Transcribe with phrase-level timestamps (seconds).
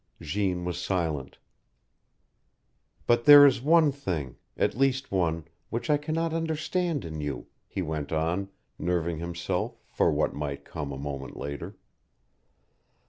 [0.19, 1.37] Jeanne was silent.
[3.05, 7.83] "But there is one thing, at least one which I cannot understand in you," he
[7.83, 11.77] went on, nerving himself for what might come a moment later.